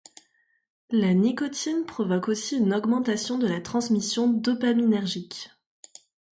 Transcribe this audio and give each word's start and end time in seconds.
La 0.89 1.13
nicotine 1.13 1.85
provoque 1.85 2.29
aussi 2.29 2.57
une 2.57 2.73
augmentation 2.73 3.37
de 3.37 3.45
la 3.45 3.61
transmission 3.61 4.27
dopaminergique. 4.27 5.51